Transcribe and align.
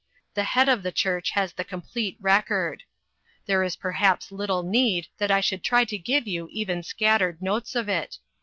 The 0.33 0.45
head 0.45 0.67
of 0.67 0.81
the 0.81 0.91
Church 0.91 1.29
has 1.35 1.53
the 1.53 1.63
complete 1.63 2.17
record. 2.19 2.81
There 3.45 3.61
is 3.61 3.75
perhaps 3.75 4.31
little 4.31 4.63
need 4.63 5.09
that 5.19 5.29
I 5.29 5.41
should 5.41 5.63
try 5.63 5.85
to 5.85 5.97
give 5.99 6.27
you 6.27 6.49
even 6.51 6.81
scattered 6.81 7.39
notes 7.39 7.75
of 7.75 7.87
it. 7.87 8.17